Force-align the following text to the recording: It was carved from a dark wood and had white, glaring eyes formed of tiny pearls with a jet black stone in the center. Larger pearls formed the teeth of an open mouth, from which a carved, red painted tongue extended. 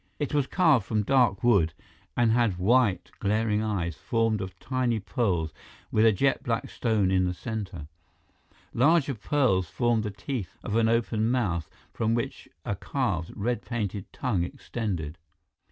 It 0.17 0.33
was 0.33 0.47
carved 0.47 0.87
from 0.87 1.01
a 1.01 1.03
dark 1.03 1.43
wood 1.43 1.73
and 2.17 2.31
had 2.31 2.57
white, 2.57 3.11
glaring 3.19 3.61
eyes 3.61 3.95
formed 3.95 4.41
of 4.41 4.57
tiny 4.57 4.99
pearls 4.99 5.53
with 5.91 6.07
a 6.07 6.11
jet 6.11 6.41
black 6.41 6.71
stone 6.71 7.11
in 7.11 7.25
the 7.25 7.35
center. 7.35 7.85
Larger 8.73 9.13
pearls 9.13 9.69
formed 9.69 10.01
the 10.01 10.09
teeth 10.09 10.57
of 10.63 10.75
an 10.75 10.89
open 10.89 11.29
mouth, 11.29 11.69
from 11.93 12.15
which 12.15 12.49
a 12.65 12.75
carved, 12.75 13.31
red 13.35 13.61
painted 13.61 14.11
tongue 14.11 14.41
extended. 14.43 15.19